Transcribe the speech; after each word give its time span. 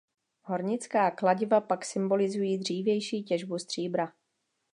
Hornická 0.43 1.11
kladiva 1.11 1.61
pak 1.61 1.85
symbolizují 1.85 2.57
dřívější 2.57 3.23
těžbu 3.23 3.59
stříbra. 3.59 4.13